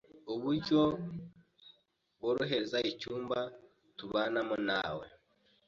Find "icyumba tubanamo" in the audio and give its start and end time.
2.91-4.55